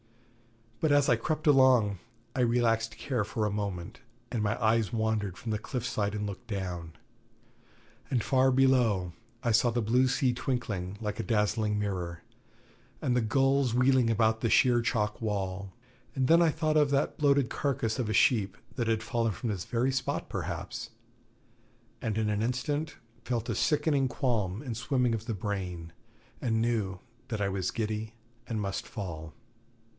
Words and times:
But 0.79 0.91
as 0.91 1.09
I 1.09 1.15
crept 1.15 1.45
along, 1.45 1.99
I 2.35 2.39
relaxed 2.39 2.97
care 2.97 3.23
for 3.23 3.45
a 3.45 3.51
moment, 3.51 3.99
and 4.31 4.41
my 4.41 4.59
eyes 4.59 4.91
wandered 4.91 5.37
from 5.37 5.51
the 5.51 5.59
cliff 5.59 5.85
side 5.85 6.15
and 6.15 6.25
looked 6.25 6.47
down. 6.47 6.93
And 8.09 8.23
far 8.23 8.49
below 8.51 9.13
I 9.43 9.51
saw 9.51 9.69
the 9.69 9.83
blue 9.83 10.07
sea 10.07 10.33
twinkling 10.33 10.97
like 10.99 11.19
a 11.19 11.23
dazzling 11.23 11.77
mirror, 11.77 12.23
and 12.99 13.15
the 13.15 13.21
gulls 13.21 13.75
wheeling 13.75 14.09
about 14.09 14.41
the 14.41 14.49
sheer 14.49 14.81
chalk 14.81 15.21
wall, 15.21 15.71
and 16.15 16.27
then 16.27 16.41
I 16.41 16.49
thought 16.49 16.77
of 16.77 16.89
that 16.89 17.19
bloated 17.19 17.51
carcass 17.51 17.99
of 17.99 18.09
a 18.09 18.13
sheep 18.13 18.57
that 18.77 18.87
had 18.87 19.03
fallen 19.03 19.33
from 19.33 19.49
this 19.49 19.65
very 19.65 19.91
spot 19.91 20.29
perhaps, 20.29 20.89
and 22.01 22.17
in 22.17 22.27
an 22.27 22.41
instant 22.41 22.95
felt 23.23 23.49
a 23.49 23.53
sickening 23.53 24.07
qualm 24.07 24.63
and 24.63 24.75
swimming 24.75 25.13
of 25.13 25.27
the 25.27 25.35
brain, 25.35 25.93
and 26.41 26.59
knew 26.59 26.99
that 27.27 27.39
I 27.39 27.49
was 27.49 27.69
giddy 27.69 28.15
and 28.47 28.59
must 28.59 28.87
fall. 28.87 29.35